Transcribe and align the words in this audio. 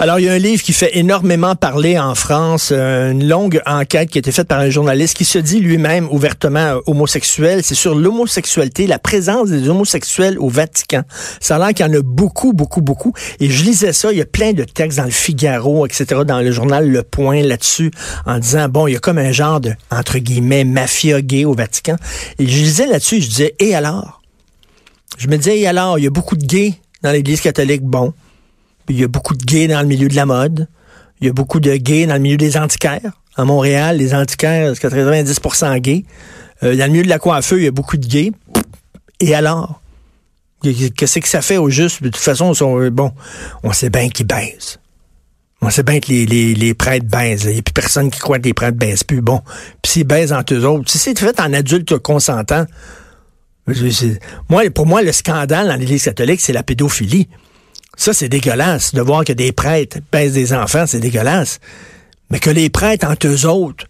Alors, 0.00 0.18
il 0.18 0.24
y 0.24 0.28
a 0.28 0.32
un 0.32 0.38
livre 0.38 0.60
qui 0.60 0.72
fait 0.72 0.98
énormément 0.98 1.54
parler 1.54 1.96
en 2.00 2.16
France, 2.16 2.70
euh, 2.72 3.12
une 3.12 3.28
longue 3.28 3.62
enquête 3.64 4.10
qui 4.10 4.18
a 4.18 4.20
été 4.20 4.32
faite 4.32 4.48
par 4.48 4.58
un 4.58 4.68
journaliste 4.68 5.16
qui 5.16 5.24
se 5.24 5.38
dit 5.38 5.60
lui-même 5.60 6.08
ouvertement 6.10 6.58
euh, 6.58 6.80
homosexuel. 6.86 7.62
C'est 7.62 7.76
sur 7.76 7.94
l'homosexualité, 7.94 8.88
la 8.88 8.98
présence 8.98 9.50
des 9.50 9.68
homosexuels 9.68 10.36
au 10.40 10.48
Vatican. 10.48 11.02
Ça 11.40 11.54
a 11.54 11.58
l'air 11.60 11.68
qu'il 11.68 11.86
y 11.86 11.88
en 11.88 11.92
a 11.92 12.02
beaucoup, 12.02 12.52
beaucoup, 12.52 12.80
beaucoup. 12.80 13.12
Et 13.38 13.48
je 13.48 13.62
lisais 13.62 13.92
ça, 13.92 14.10
il 14.10 14.18
y 14.18 14.20
a 14.20 14.26
plein 14.26 14.52
de 14.52 14.64
textes 14.64 14.98
dans 14.98 15.04
le 15.04 15.12
Figaro, 15.12 15.86
etc., 15.86 16.22
dans 16.26 16.40
le 16.40 16.50
journal 16.50 16.90
Le 16.90 17.04
Point 17.04 17.42
là-dessus, 17.42 17.92
en 18.26 18.40
disant, 18.40 18.68
bon, 18.68 18.88
il 18.88 18.94
y 18.94 18.96
a 18.96 19.00
comme 19.00 19.18
un 19.18 19.30
genre 19.30 19.60
de, 19.60 19.74
entre 19.92 20.18
guillemets, 20.18 20.64
mafia 20.64 21.22
gay 21.22 21.44
au 21.44 21.54
Vatican. 21.54 21.94
Et 22.40 22.48
je 22.48 22.58
lisais 22.58 22.86
là-dessus, 22.86 23.20
je 23.20 23.28
disais, 23.28 23.54
et 23.60 23.76
alors? 23.76 24.22
Je 25.18 25.28
me 25.28 25.36
disais, 25.36 25.60
et 25.60 25.68
alors, 25.68 26.00
il 26.00 26.04
y 26.04 26.08
a 26.08 26.10
beaucoup 26.10 26.36
de 26.36 26.44
gays 26.44 26.74
dans 27.02 27.12
l'Église 27.12 27.40
catholique, 27.40 27.82
bon. 27.82 28.12
Il 28.88 28.98
y 28.98 29.04
a 29.04 29.08
beaucoup 29.08 29.34
de 29.34 29.44
gays 29.44 29.68
dans 29.68 29.80
le 29.80 29.86
milieu 29.86 30.08
de 30.08 30.16
la 30.16 30.26
mode. 30.26 30.68
Il 31.20 31.26
y 31.26 31.30
a 31.30 31.32
beaucoup 31.32 31.60
de 31.60 31.74
gays 31.76 32.06
dans 32.06 32.14
le 32.14 32.20
milieu 32.20 32.36
des 32.36 32.56
antiquaires. 32.56 33.12
À 33.36 33.44
Montréal, 33.44 33.96
les 33.96 34.14
antiquaires, 34.14 34.72
c'est 34.74 34.88
90% 34.88 35.78
gays. 35.80 36.04
Euh, 36.62 36.76
dans 36.76 36.86
le 36.86 36.90
milieu 36.90 37.04
de 37.04 37.08
la 37.08 37.18
coiffeur, 37.18 37.58
il 37.58 37.64
y 37.64 37.68
a 37.68 37.72
beaucoup 37.72 37.96
de 37.96 38.06
gays. 38.06 38.32
Et 39.20 39.34
alors? 39.34 39.80
Qu'est-ce 40.62 41.18
que 41.18 41.28
ça 41.28 41.42
fait 41.42 41.58
au 41.58 41.68
juste? 41.68 42.02
De 42.02 42.08
toute 42.08 42.22
façon, 42.22 42.54
sont, 42.54 42.88
bon, 42.88 43.12
on 43.62 43.72
sait 43.72 43.90
bien 43.90 44.08
qu'ils 44.08 44.26
baisent. 44.26 44.78
On 45.60 45.70
sait 45.70 45.82
bien 45.82 46.00
que 46.00 46.10
les 46.10 46.74
prêtres 46.74 47.06
baisent. 47.06 47.44
Il 47.44 47.52
n'y 47.52 47.58
a 47.58 47.62
plus 47.62 47.72
personne 47.72 48.10
qui 48.10 48.18
croit 48.18 48.38
que 48.38 48.44
les 48.44 48.54
prêtres 48.54 48.78
baisent 48.78 49.04
plus. 49.04 49.20
Bon. 49.20 49.40
Puis 49.82 49.92
s'ils 49.92 50.06
baisent 50.06 50.32
entre 50.32 50.54
eux 50.54 50.64
autres, 50.64 50.90
si 50.90 50.98
c'est 50.98 51.18
fait 51.18 51.38
en 51.40 51.52
adulte 51.52 51.98
consentant, 51.98 52.64
moi, 54.50 54.62
pour 54.70 54.86
moi, 54.86 55.02
le 55.02 55.12
scandale 55.12 55.68
dans 55.68 55.76
l'Église 55.76 56.04
catholique, 56.04 56.40
c'est 56.40 56.52
la 56.52 56.62
pédophilie. 56.62 57.28
Ça, 57.96 58.12
c'est 58.12 58.28
dégueulasse. 58.28 58.94
De 58.94 59.00
voir 59.00 59.24
que 59.24 59.32
des 59.32 59.52
prêtres 59.52 59.98
pèsent 60.10 60.34
des 60.34 60.52
enfants, 60.52 60.86
c'est 60.86 61.00
dégueulasse. 61.00 61.60
Mais 62.30 62.38
que 62.38 62.50
les 62.50 62.70
prêtres 62.70 63.06
entre 63.06 63.26
eux 63.28 63.46
autres, 63.46 63.86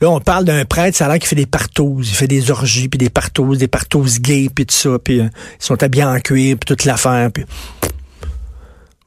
là, 0.00 0.10
on 0.10 0.20
parle 0.20 0.44
d'un 0.44 0.64
prêtre, 0.64 0.96
ça 0.96 1.06
a 1.06 1.08
l'air 1.08 1.18
qu'il 1.18 1.28
fait 1.28 1.36
des 1.36 1.46
partous, 1.46 2.00
il 2.00 2.14
fait 2.14 2.26
des 2.26 2.50
orgies, 2.50 2.88
puis 2.88 2.98
des 2.98 3.10
partous, 3.10 3.56
des 3.56 3.68
partous 3.68 4.20
gays, 4.20 4.48
puis 4.54 4.66
tout 4.66 4.74
ça, 4.74 4.98
puis 5.02 5.20
euh, 5.20 5.24
ils 5.60 5.64
sont 5.64 5.82
habillés 5.82 6.04
en 6.04 6.18
cuir, 6.20 6.56
puis 6.58 6.66
toute 6.66 6.84
l'affaire, 6.84 7.30
puis 7.32 7.44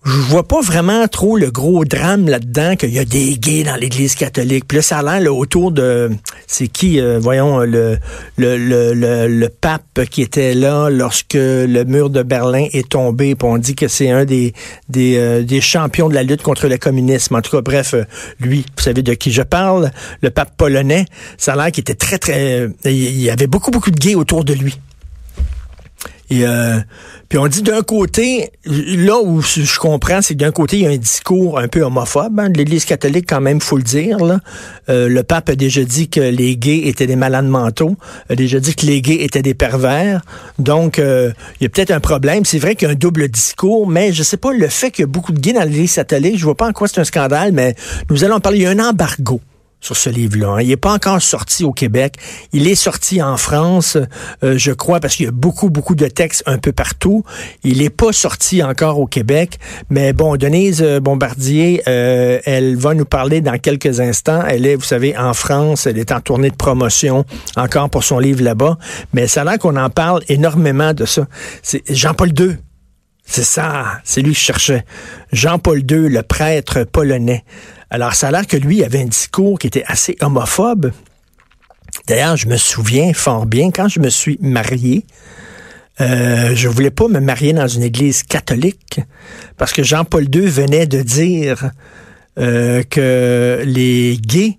je 0.06 0.12
vois 0.12 0.48
pas 0.48 0.60
vraiment 0.60 1.08
trop 1.08 1.38
le 1.38 1.50
gros 1.50 1.86
drame 1.86 2.28
là-dedans 2.28 2.76
qu'il 2.76 2.94
y 2.94 3.00
a 3.00 3.06
des 3.06 3.38
gays 3.38 3.64
dans 3.64 3.76
l'Église 3.76 4.16
catholique. 4.16 4.66
Puis 4.68 4.78
là, 4.78 4.82
ça 4.82 4.98
a 5.00 5.20
l'air 5.20 5.36
autour 5.36 5.72
de 5.72 6.12
c'est 6.46 6.68
qui, 6.68 7.00
euh, 7.00 7.20
voyons, 7.20 7.60
le 7.60 7.98
le, 8.38 8.58
le, 8.58 9.28
le, 9.28 9.50
pape 9.50 10.02
qui 10.10 10.22
était 10.22 10.54
là 10.54 10.90
lorsque 10.90 11.36
le 11.36 11.84
mur 11.84 12.10
de 12.10 12.22
Berlin 12.22 12.68
est 12.74 12.90
tombé. 12.90 13.36
Puis 13.36 13.48
on 13.48 13.58
dit 13.58 13.76
que 13.76 13.88
c'est 13.88 14.10
un 14.10 14.26
des 14.26 14.54
des, 14.90 15.16
euh, 15.18 15.44
des 15.44 15.62
champions 15.62 16.10
de 16.10 16.16
la 16.16 16.24
lutte 16.24 16.42
contre 16.42 16.68
le 16.68 16.78
communisme. 16.78 17.36
En 17.36 17.42
tout 17.42 17.52
cas, 17.52 17.62
bref, 17.62 17.94
euh, 17.94 18.04
lui, 18.40 18.66
vous 18.76 18.84
savez 18.84 19.04
de 19.04 19.14
qui 19.14 19.32
je 19.32 19.42
parle, 19.42 19.92
le 20.22 20.30
pape 20.32 20.58
polonais. 20.58 21.06
Ça 21.38 21.54
a 21.54 21.56
l'air 21.56 21.72
qu'il 21.72 21.82
était 21.82 21.96
très 21.96 22.18
très, 22.18 22.70
il 22.84 23.22
y 23.22 23.30
avait 23.30 23.48
beaucoup 23.48 23.72
beaucoup 23.72 23.92
de 23.92 24.00
gays 24.00 24.16
autour 24.16 24.44
de 24.44 24.54
lui. 24.54 24.78
Et 26.30 26.48
euh, 26.48 26.80
puis 27.30 27.38
on 27.38 27.48
dit 27.48 27.62
d'un 27.62 27.82
côté, 27.82 28.52
là 28.66 29.20
où 29.20 29.42
je 29.42 29.78
comprends, 29.78 30.22
c'est 30.22 30.34
que 30.34 30.40
d'un 30.40 30.52
côté, 30.52 30.78
il 30.78 30.84
y 30.84 30.88
a 30.88 30.90
un 30.90 30.98
discours 30.98 31.60
un 31.60 31.68
peu 31.68 31.82
homophobe 31.82 32.40
hein, 32.40 32.50
l'Église 32.56 32.86
catholique, 32.86 33.26
quand 33.28 33.42
même, 33.42 33.62
faut 33.62 33.78
le 33.78 33.84
dire. 33.84 34.18
Là. 34.18 34.40
Euh, 34.90 35.08
le 35.08 35.24
pape 35.24 35.50
a 35.50 35.56
déjà 35.56 35.84
dit 35.84 36.10
que 36.10 36.22
les 36.22 36.58
gays 36.58 36.88
étaient 36.88 37.08
des 37.08 37.16
malades 37.16 37.46
mentaux, 37.46 37.98
a 38.30 38.36
déjà 38.36 38.60
dit 38.60 38.74
que 38.74 38.86
les 38.86 39.02
gays 39.02 39.24
étaient 39.24 39.42
des 39.42 39.54
pervers. 39.54 40.22
Donc, 40.58 40.98
euh, 40.98 41.32
il 41.60 41.64
y 41.64 41.68
a 41.68 41.70
peut-être 41.70 41.92
un 41.92 42.00
problème. 42.00 42.46
C'est 42.46 42.60
vrai 42.60 42.76
qu'il 42.76 42.88
y 42.88 42.92
a 42.92 42.94
un 42.94 42.98
double 42.98 43.28
discours, 43.28 43.88
mais 43.88 44.12
je 44.12 44.24
sais 44.24 44.38
pas, 44.38 44.54
le 44.54 44.68
fait 44.70 44.90
qu'il 44.92 45.04
y 45.04 45.08
a 45.08 45.08
beaucoup 45.08 45.34
de 45.34 45.40
gays 45.40 45.54
dans 45.54 45.64
l'Église 45.64 45.94
catholique, 45.94 46.38
je 46.38 46.46
vois 46.46 46.58
pas 46.58 46.68
en 46.68 46.74
quoi 46.74 46.88
c'est 46.88 47.00
un 47.00 47.04
scandale, 47.04 47.52
mais 47.52 47.76
nous 48.10 48.24
allons 48.24 48.40
parler, 48.40 48.60
il 48.60 48.64
y 48.64 48.68
a 48.68 48.72
un 48.72 48.80
embargo 48.80 49.40
sur 49.84 49.98
ce 49.98 50.10
livre-là. 50.10 50.54
Hein. 50.54 50.62
Il 50.62 50.70
n'est 50.70 50.78
pas 50.78 50.94
encore 50.94 51.22
sorti 51.22 51.64
au 51.64 51.74
Québec. 51.74 52.16
Il 52.54 52.68
est 52.68 52.76
sorti 52.76 53.22
en 53.22 53.38
France, 53.38 53.98
euh, 54.44 54.58
je 54.58 54.72
crois, 54.72 55.00
parce 55.00 55.16
qu'il 55.16 55.26
y 55.26 55.30
a 55.30 55.32
beaucoup, 55.32 55.70
beaucoup 55.70 55.94
de 55.94 56.08
textes 56.08 56.44
un 56.46 56.58
peu 56.58 56.72
partout. 56.72 57.24
Il 57.64 57.80
n'est 57.80 57.90
pas 57.90 58.14
sorti 58.14 58.64
encore 58.64 59.00
au 59.00 59.08
Québec. 59.08 59.60
Mais 59.90 60.14
bon, 60.14 60.38
Denise 60.38 60.82
euh, 60.82 61.00
Bombardier, 61.00 61.84
euh, 61.88 62.40
elle 62.46 62.78
va 62.78 62.94
nous 62.94 63.06
parler 63.06 63.42
dans 63.42 63.58
quelques 63.60 64.00
instants. 64.00 64.44
Elle 64.48 64.66
est, 64.66 64.76
vous 64.76 64.84
savez, 64.84 65.18
en 65.18 65.34
France. 65.34 65.86
Elle 65.86 65.98
est 65.98 66.14
en 66.14 66.22
tournée 66.22 66.50
de 66.50 66.56
promotion 66.56 67.26
encore 67.58 67.90
pour 67.90 68.06
son 68.06 68.20
livre 68.20 68.42
là-bas. 68.42 68.78
Mais 69.12 69.28
ça 69.28 69.42
a 69.42 69.44
l'air 69.44 69.60
qu'on 69.60 69.76
en 69.76 69.90
parle 69.90 70.24
énormément 70.30 70.94
de 70.94 71.06
ça. 71.06 71.28
C'est 71.62 71.84
Jean-Paul 71.90 72.32
II. 72.40 72.58
C'est 73.26 73.44
ça, 73.44 74.02
c'est 74.04 74.22
lui 74.22 74.34
que 74.34 74.40
je 74.40 74.44
cherchais. 74.44 74.86
Jean-Paul 75.32 75.80
II, 75.80 76.10
le 76.10 76.24
prêtre 76.24 76.84
polonais. 76.84 77.46
Alors, 77.94 78.16
ça 78.16 78.30
a 78.30 78.32
l'air 78.32 78.48
que 78.48 78.58
lui 78.58 78.84
avait 78.84 79.02
un 79.02 79.06
discours 79.06 79.60
qui 79.60 79.68
était 79.68 79.84
assez 79.86 80.18
homophobe. 80.20 80.92
D'ailleurs, 82.08 82.36
je 82.38 82.48
me 82.48 82.58
souviens 82.58 83.14
fort 83.14 83.46
bien, 83.46 83.70
quand 83.70 83.88
je 83.88 84.00
me 84.00 84.10
suis 84.10 84.40
marié, 84.42 85.06
euh, 86.02 86.56
je 86.56 86.68
voulais 86.68 86.90
pas 86.90 87.08
me 87.08 87.20
marier 87.20 87.54
dans 87.54 87.68
une 87.68 87.84
église 87.84 88.24
catholique 88.24 89.00
parce 89.58 89.74
que 89.74 89.84
Jean-Paul 89.84 90.24
II 90.24 90.48
venait 90.48 90.88
de 90.88 91.04
dire 91.04 91.70
euh, 92.40 92.82
que 92.82 93.62
les 93.64 94.18
gays 94.18 94.58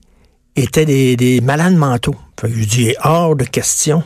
étaient 0.54 0.86
des, 0.86 1.40
malades 1.40 1.74
mentaux. 1.74 2.14
je 2.44 2.64
dis 2.64 2.94
hors 3.02 3.34
de 3.34 3.42
question 3.42 4.04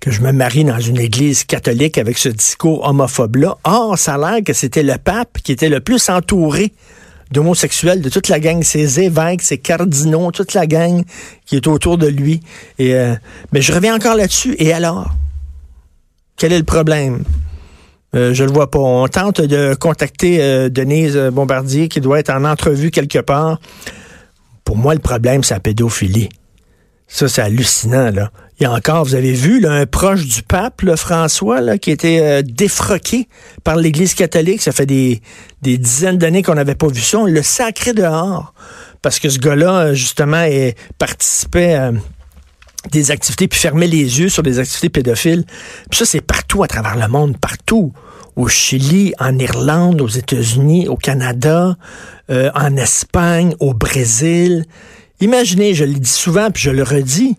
que 0.00 0.12
je 0.12 0.20
me 0.20 0.30
marie 0.30 0.62
dans 0.62 0.78
une 0.78 1.00
église 1.00 1.42
catholique 1.42 1.98
avec 1.98 2.16
ce 2.16 2.28
discours 2.28 2.86
homophobe-là. 2.86 3.58
Or, 3.64 3.98
ça 3.98 4.14
a 4.14 4.18
l'air 4.18 4.44
que 4.44 4.52
c'était 4.52 4.84
le 4.84 4.98
pape 4.98 5.38
qui 5.42 5.50
était 5.50 5.68
le 5.68 5.80
plus 5.80 6.08
entouré 6.10 6.72
d'homosexuels 7.30 8.00
de 8.00 8.08
toute 8.08 8.28
la 8.28 8.40
gang, 8.40 8.62
ses 8.62 9.00
évêques, 9.00 9.42
ses 9.42 9.58
cardinaux, 9.58 10.30
toute 10.30 10.54
la 10.54 10.66
gang 10.66 11.02
qui 11.44 11.56
est 11.56 11.66
autour 11.66 11.98
de 11.98 12.06
lui. 12.06 12.40
Et, 12.78 12.94
euh, 12.94 13.14
mais 13.52 13.62
je 13.62 13.72
reviens 13.72 13.94
encore 13.96 14.16
là-dessus. 14.16 14.54
Et 14.58 14.72
alors? 14.72 15.10
Quel 16.36 16.52
est 16.52 16.58
le 16.58 16.64
problème? 16.64 17.24
Euh, 18.14 18.34
je 18.34 18.44
le 18.44 18.52
vois 18.52 18.70
pas. 18.70 18.78
On 18.78 19.08
tente 19.08 19.40
de 19.40 19.74
contacter 19.74 20.40
euh, 20.40 20.68
Denise 20.68 21.16
Bombardier 21.32 21.88
qui 21.88 22.00
doit 22.00 22.20
être 22.20 22.30
en 22.30 22.44
entrevue 22.44 22.90
quelque 22.90 23.18
part. 23.18 23.58
Pour 24.64 24.76
moi, 24.76 24.94
le 24.94 25.00
problème, 25.00 25.42
c'est 25.42 25.54
la 25.54 25.60
pédophilie. 25.60 26.28
Ça, 27.08 27.28
c'est 27.28 27.42
hallucinant, 27.42 28.10
là. 28.10 28.30
Il 28.58 28.62
y 28.62 28.66
a 28.66 28.72
encore, 28.72 29.04
vous 29.04 29.14
avez 29.14 29.32
vu, 29.32 29.60
là, 29.60 29.72
un 29.72 29.84
proche 29.84 30.24
du 30.24 30.42
pape, 30.42 30.82
François, 30.96 31.60
là, 31.60 31.76
qui 31.76 31.90
était 31.90 32.20
euh, 32.22 32.42
défroqué 32.42 33.28
par 33.64 33.76
l'Église 33.76 34.14
catholique. 34.14 34.62
Ça 34.62 34.72
fait 34.72 34.86
des, 34.86 35.20
des 35.60 35.76
dizaines 35.76 36.16
d'années 36.16 36.42
qu'on 36.42 36.54
n'avait 36.54 36.74
pas 36.74 36.86
vu 36.86 37.02
ça. 37.02 37.18
On 37.18 37.26
le 37.26 37.42
sacré 37.42 37.92
dehors. 37.92 38.54
Parce 39.02 39.18
que 39.18 39.28
ce 39.28 39.38
gars-là, 39.38 39.92
justement, 39.92 40.42
est, 40.42 40.74
participait 40.98 41.74
à 41.74 41.92
des 42.90 43.10
activités, 43.10 43.46
puis 43.48 43.58
fermait 43.58 43.88
les 43.88 44.20
yeux 44.20 44.28
sur 44.28 44.42
des 44.42 44.58
activités 44.58 44.88
pédophiles. 44.88 45.44
Puis 45.90 45.98
ça, 45.98 46.06
c'est 46.06 46.20
partout 46.20 46.62
à 46.62 46.68
travers 46.68 46.96
le 46.96 47.08
monde, 47.08 47.36
partout. 47.38 47.92
Au 48.36 48.48
Chili, 48.48 49.14
en 49.18 49.38
Irlande, 49.38 50.00
aux 50.00 50.08
États-Unis, 50.08 50.88
au 50.88 50.96
Canada, 50.96 51.76
euh, 52.30 52.50
en 52.54 52.76
Espagne, 52.76 53.54
au 53.60 53.74
Brésil. 53.74 54.64
Imaginez, 55.20 55.74
je 55.74 55.84
le 55.84 55.94
dis 55.94 56.10
souvent, 56.10 56.50
puis 56.50 56.62
je 56.62 56.70
le 56.70 56.82
redis, 56.82 57.36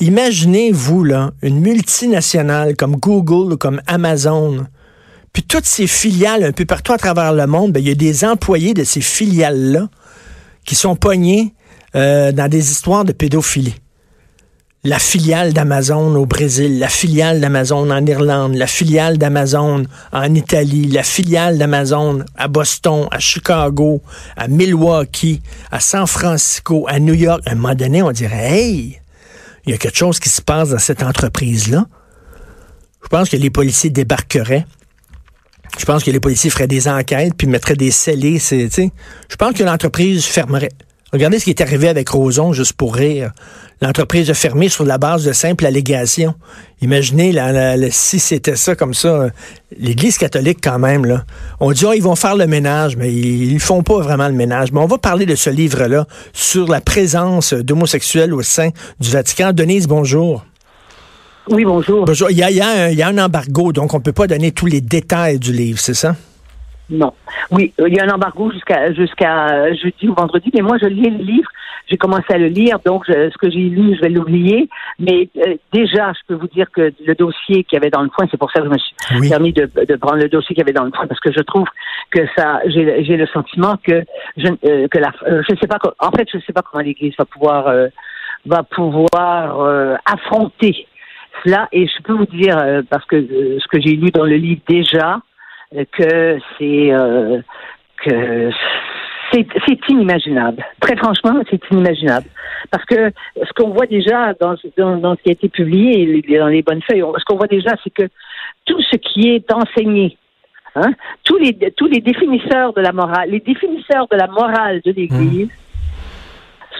imaginez, 0.00 0.72
vous, 0.72 1.04
là, 1.04 1.32
une 1.42 1.60
multinationale 1.60 2.76
comme 2.76 2.96
Google 2.96 3.52
ou 3.52 3.56
comme 3.56 3.80
Amazon, 3.86 4.66
puis 5.32 5.42
toutes 5.42 5.66
ces 5.66 5.86
filiales 5.86 6.44
un 6.44 6.52
peu 6.52 6.64
partout 6.64 6.92
à 6.92 6.98
travers 6.98 7.32
le 7.32 7.46
monde, 7.46 7.72
ben, 7.72 7.80
il 7.80 7.88
y 7.88 7.92
a 7.92 7.94
des 7.94 8.24
employés 8.24 8.74
de 8.74 8.84
ces 8.84 9.00
filiales-là 9.00 9.88
qui 10.64 10.74
sont 10.74 10.96
pognés 10.96 11.54
euh, 11.96 12.32
dans 12.32 12.48
des 12.48 12.70
histoires 12.70 13.04
de 13.04 13.12
pédophilie 13.12 13.74
la 14.84 14.98
filiale 14.98 15.54
d'Amazon 15.54 16.14
au 16.14 16.26
Brésil, 16.26 16.78
la 16.78 16.88
filiale 16.88 17.40
d'Amazon 17.40 17.90
en 17.90 18.04
Irlande, 18.04 18.54
la 18.54 18.66
filiale 18.66 19.16
d'Amazon 19.16 19.84
en 20.12 20.34
Italie, 20.34 20.88
la 20.88 21.02
filiale 21.02 21.56
d'Amazon 21.56 22.22
à 22.36 22.48
Boston, 22.48 23.08
à 23.10 23.18
Chicago, 23.18 24.02
à 24.36 24.46
Milwaukee, 24.46 25.40
à 25.70 25.80
San 25.80 26.06
Francisco, 26.06 26.84
à 26.86 27.00
New 27.00 27.14
York. 27.14 27.40
À 27.46 27.52
un 27.52 27.54
moment 27.54 27.74
donné, 27.74 28.02
on 28.02 28.12
dirait, 28.12 28.60
hey, 28.60 29.00
il 29.66 29.72
y 29.72 29.74
a 29.74 29.78
quelque 29.78 29.96
chose 29.96 30.18
qui 30.18 30.28
se 30.28 30.42
passe 30.42 30.70
dans 30.70 30.78
cette 30.78 31.02
entreprise-là. 31.02 31.86
Je 33.02 33.08
pense 33.08 33.28
que 33.28 33.36
les 33.36 33.50
policiers 33.50 33.90
débarqueraient. 33.90 34.66
Je 35.78 35.84
pense 35.84 36.04
que 36.04 36.10
les 36.10 36.20
policiers 36.20 36.50
feraient 36.50 36.66
des 36.66 36.88
enquêtes 36.88 37.34
puis 37.36 37.46
mettraient 37.46 37.76
des 37.76 37.90
scellés. 37.90 38.38
Je 38.38 39.36
pense 39.36 39.54
que 39.54 39.64
l'entreprise 39.64 40.24
fermerait. 40.24 40.70
Regardez 41.14 41.38
ce 41.38 41.44
qui 41.44 41.50
est 41.50 41.60
arrivé 41.60 41.88
avec 41.88 42.08
Roson, 42.08 42.52
juste 42.52 42.72
pour 42.72 42.96
rire. 42.96 43.30
L'entreprise 43.80 44.28
a 44.30 44.34
fermé 44.34 44.68
sur 44.68 44.84
la 44.84 44.98
base 44.98 45.24
de 45.24 45.32
simples 45.32 45.64
allégations. 45.64 46.34
Imaginez 46.82 47.30
la- 47.30 47.52
la- 47.52 47.76
la- 47.76 47.90
si 47.92 48.18
c'était 48.18 48.56
ça 48.56 48.74
comme 48.74 48.94
ça. 48.94 49.28
L'Église 49.78 50.18
catholique, 50.18 50.58
quand 50.60 50.80
même, 50.80 51.04
là. 51.06 51.24
On 51.60 51.70
dit, 51.70 51.84
Ah, 51.88 51.94
ils 51.94 52.02
vont 52.02 52.16
faire 52.16 52.34
le 52.34 52.48
ménage, 52.48 52.96
mais 52.96 53.12
ils, 53.14 53.52
ils 53.52 53.60
font 53.60 53.84
pas 53.84 54.00
vraiment 54.00 54.26
le 54.26 54.34
ménage. 54.34 54.72
Mais 54.72 54.80
on 54.80 54.86
va 54.88 54.98
parler 54.98 55.24
de 55.24 55.36
ce 55.36 55.50
livre-là 55.50 56.04
sur 56.32 56.66
la 56.66 56.80
présence 56.80 57.54
d'homosexuels 57.54 58.34
au 58.34 58.42
sein 58.42 58.70
du 58.98 59.08
Vatican. 59.10 59.52
Denise, 59.52 59.86
bonjour. 59.86 60.44
Oui, 61.48 61.64
bonjour. 61.64 62.06
Bonjour. 62.06 62.28
Il 62.32 62.38
y 62.38 62.42
a, 62.42 62.50
il 62.50 62.56
y 62.56 62.60
a 62.60 62.66
un, 62.68 62.88
il 62.88 62.98
y 62.98 63.02
a 63.02 63.06
un 63.08 63.18
embargo, 63.18 63.70
donc 63.72 63.94
on 63.94 64.00
peut 64.00 64.12
pas 64.12 64.26
donner 64.26 64.50
tous 64.50 64.66
les 64.66 64.80
détails 64.80 65.38
du 65.38 65.52
livre, 65.52 65.78
c'est 65.78 65.94
ça? 65.94 66.16
Non. 66.90 67.12
Oui, 67.50 67.72
euh, 67.80 67.88
il 67.88 67.94
y 67.94 68.00
a 68.00 68.04
un 68.04 68.10
embargo 68.10 68.50
jusqu'à 68.50 68.92
jusqu'à 68.92 69.48
euh, 69.48 69.74
jeudi 69.74 70.08
ou 70.08 70.14
vendredi, 70.14 70.50
mais 70.54 70.60
moi 70.60 70.76
je 70.80 70.86
lis 70.86 71.08
le 71.08 71.24
livre, 71.24 71.48
j'ai 71.88 71.96
commencé 71.96 72.26
à 72.30 72.36
le 72.38 72.48
lire, 72.48 72.78
donc 72.84 73.04
je- 73.08 73.30
ce 73.30 73.38
que 73.38 73.50
j'ai 73.50 73.60
lu, 73.70 73.94
je 73.96 74.00
vais 74.02 74.10
l'oublier. 74.10 74.68
Mais 74.98 75.28
euh, 75.38 75.54
déjà, 75.72 76.12
je 76.12 76.20
peux 76.28 76.34
vous 76.34 76.48
dire 76.48 76.70
que 76.70 76.92
le 77.06 77.14
dossier 77.14 77.64
qu'il 77.64 77.76
y 77.76 77.80
avait 77.80 77.90
dans 77.90 78.02
le 78.02 78.10
coin, 78.10 78.26
c'est 78.30 78.36
pour 78.36 78.50
ça 78.50 78.60
que 78.60 78.66
je 78.66 78.70
me 78.70 78.78
suis 78.78 78.94
Oui. 79.18 79.28
permis 79.30 79.52
de, 79.54 79.70
de 79.88 79.96
prendre 79.96 80.18
le 80.22 80.28
dossier 80.28 80.54
qu'il 80.54 80.58
y 80.58 80.62
avait 80.62 80.72
dans 80.74 80.84
le 80.84 80.90
coin, 80.90 81.06
parce 81.06 81.20
que 81.20 81.32
je 81.32 81.40
trouve 81.40 81.66
que 82.10 82.20
ça, 82.36 82.60
j'ai 82.66 83.02
j'ai 83.04 83.16
le 83.16 83.26
sentiment 83.28 83.76
que 83.82 84.02
je 84.36 84.48
euh, 84.66 84.86
que 84.88 84.98
la, 84.98 85.10
euh, 85.26 85.42
je 85.48 85.56
sais 85.56 85.66
pas, 85.66 85.78
en 86.00 86.10
fait, 86.10 86.28
je 86.32 86.38
sais 86.40 86.52
pas 86.52 86.62
comment 86.62 86.84
l'Église 86.84 87.14
va 87.18 87.24
pouvoir 87.24 87.66
euh, 87.68 87.88
va 88.44 88.62
pouvoir 88.62 89.60
euh, 89.60 89.96
affronter 90.04 90.86
cela. 91.44 91.66
Et 91.72 91.86
je 91.86 92.02
peux 92.02 92.12
vous 92.12 92.26
dire, 92.26 92.58
euh, 92.58 92.82
parce 92.88 93.06
que 93.06 93.16
ce 93.58 93.66
que 93.68 93.80
j'ai 93.80 93.96
lu 93.96 94.10
dans 94.10 94.24
le 94.24 94.36
livre 94.36 94.60
déjà, 94.68 95.20
que 95.92 96.38
c'est 96.58 96.92
euh, 96.92 97.40
que 98.04 98.50
c'est 99.32 99.88
inimaginable. 99.88 100.64
Très 100.80 100.96
franchement, 100.96 101.42
c'est 101.50 101.60
inimaginable. 101.72 102.26
Parce 102.70 102.84
que 102.84 103.10
ce 103.36 103.52
qu'on 103.54 103.70
voit 103.70 103.86
déjà 103.86 104.32
dans, 104.34 104.54
dans, 104.76 104.96
dans 104.96 105.16
ce 105.16 105.22
qui 105.22 105.28
a 105.30 105.32
été 105.32 105.48
publié 105.48 106.22
dans 106.38 106.46
les 106.46 106.62
bonnes 106.62 106.82
feuilles, 106.82 107.02
ce 107.18 107.24
qu'on 107.24 107.36
voit 107.36 107.48
déjà, 107.48 107.72
c'est 107.82 107.90
que 107.92 108.08
tout 108.64 108.80
ce 108.82 108.96
qui 108.96 109.30
est 109.34 109.52
enseigné, 109.52 110.16
hein, 110.76 110.92
tous 111.24 111.36
les 111.38 111.52
tous 111.76 111.86
les 111.88 112.00
définisseurs 112.00 112.72
de 112.74 112.80
la 112.80 112.92
morale, 112.92 113.30
les 113.30 113.40
définisseurs 113.40 114.06
de 114.10 114.16
la 114.16 114.28
morale 114.28 114.80
de 114.84 114.92
l'Église 114.92 115.48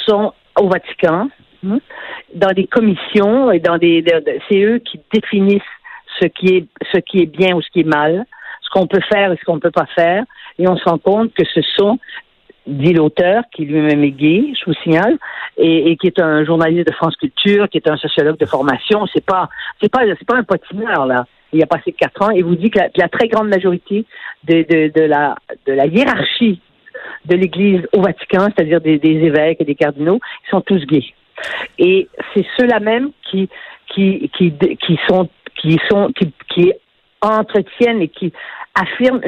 sont 0.07 0.33
au 0.61 0.69
Vatican, 0.69 1.29
hein, 1.67 1.79
dans 2.35 2.53
des 2.53 2.67
commissions 2.67 3.51
et 3.51 3.59
dans 3.59 3.79
des, 3.79 4.03
de- 4.03 4.21
de- 4.21 4.39
c'est 4.49 4.63
eux 4.63 4.79
qui 4.79 5.01
définissent 5.13 5.63
ce 6.21 6.27
qui 6.27 6.57
est 6.57 6.67
ce 6.93 6.99
qui 6.99 7.23
est 7.23 7.27
bien 7.27 7.57
ou 7.57 7.63
ce 7.63 7.69
qui 7.71 7.81
est 7.81 7.89
mal, 7.89 8.25
ce 8.65 8.71
qu'on 8.71 8.87
peut 8.87 9.03
faire 9.13 9.33
et 9.33 9.37
ce 9.37 9.45
qu'on 9.45 9.57
ne 9.57 9.61
peut 9.61 9.71
pas 9.71 9.87
faire, 9.95 10.25
et 10.59 10.69
on 10.69 10.77
se 10.77 10.85
rend 10.85 10.99
compte 10.99 11.33
que 11.35 11.45
ce 11.45 11.61
sont 11.77 11.99
dit 12.67 12.95
l'auteur, 12.95 13.45
qui 13.55 13.65
lui-même 13.67 14.03
est 14.05 14.11
gay, 14.11 14.53
je 14.59 14.65
vous 14.67 14.77
signale, 14.83 15.19
et, 15.59 15.97
qui 15.97 16.07
est 16.07 16.19
un 16.19 16.45
journaliste 16.45 16.89
de 16.89 16.95
France 16.95 17.17
Culture, 17.17 17.69
qui 17.69 17.79
est 17.79 17.89
un 17.89 17.97
sociologue 17.97 18.39
de 18.39 18.47
formation. 18.47 19.07
C'est 19.13 19.25
pas, 19.25 19.49
c'est 19.81 19.91
pas, 19.91 20.01
c'est 20.19 20.27
pas 20.27 20.37
un 20.37 20.45
patineur 20.45 21.07
là. 21.07 21.27
Il 21.53 21.63
a 21.63 21.67
passé 21.67 21.93
quatre 21.93 22.21
ans 22.23 22.31
et 22.31 22.43
vous 22.43 22.57
dit 22.57 22.71
que 22.71 22.81
la, 22.97 23.09
très 23.09 23.29
grande 23.29 23.49
majorité 23.49 24.05
de, 24.45 24.63
de, 24.63 25.01
la, 25.03 25.37
de 25.67 25.73
la 25.73 25.87
hiérarchie 25.87 26.61
de 27.27 27.37
l'Église 27.37 27.83
au 27.93 28.01
Vatican, 28.01 28.49
c'est-à-dire 28.55 28.81
des, 28.81 28.99
des 28.99 29.27
évêques 29.27 29.61
et 29.61 29.65
des 29.65 29.75
cardinaux, 29.75 30.19
ils 30.47 30.51
sont 30.51 30.61
tous 30.63 30.85
gays. 30.87 31.15
Et 31.79 32.09
c'est 32.33 32.45
ceux-là 32.57 32.81
même 32.81 33.11
qui, 33.31 33.49
qui, 33.89 34.31
qui, 34.37 34.53
qui 34.53 34.99
sont, 35.07 35.29
qui 35.57 35.79
sont, 35.89 36.11
qui, 36.13 36.33
qui 36.49 36.73
entretiennent 37.25 38.03
et 38.03 38.09
qui 38.09 38.33
affirment 38.75 39.21